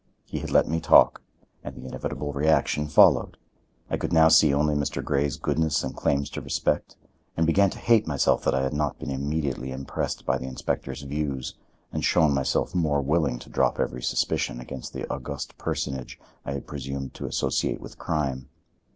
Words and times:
He 0.25 0.39
had 0.39 0.49
let 0.49 0.67
me 0.67 0.79
talk, 0.79 1.21
and 1.63 1.75
the 1.75 1.85
inevitable 1.85 2.33
reaction 2.33 2.87
followed. 2.87 3.37
I 3.87 3.97
could 3.97 4.11
now 4.11 4.29
see 4.29 4.51
only 4.51 4.73
Mr. 4.73 5.03
Grey's 5.03 5.37
goodness 5.37 5.83
and 5.83 5.95
claims 5.95 6.27
to 6.31 6.41
respect, 6.41 6.95
and 7.37 7.45
began 7.45 7.69
to 7.69 7.77
hate 7.77 8.07
myself 8.07 8.43
that 8.45 8.55
I 8.55 8.63
had 8.63 8.73
not 8.73 8.97
been 8.97 9.11
immediately 9.11 9.71
impressed 9.71 10.25
by 10.25 10.39
the 10.39 10.47
inspector's 10.47 11.03
views, 11.03 11.53
and 11.93 12.03
shown 12.03 12.33
myself 12.33 12.73
more 12.73 12.99
willing 13.03 13.37
to 13.37 13.49
drop 13.51 13.79
every 13.79 14.01
suspicion 14.01 14.59
against 14.59 14.91
the 14.91 15.07
august 15.07 15.55
personage 15.59 16.19
I 16.45 16.53
had 16.53 16.65
presumed 16.65 17.13
to 17.13 17.27
associate 17.27 17.79
with 17.79 17.99
crime. 17.99 18.49